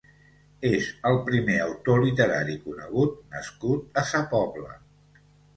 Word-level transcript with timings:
És 0.69 0.87
el 1.09 1.17
primer 1.27 1.57
autor 1.65 2.01
literari 2.05 2.57
conegut 2.63 3.21
nascut 3.37 4.03
a 4.03 4.07
sa 4.15 4.27
Pobla. 4.33 4.75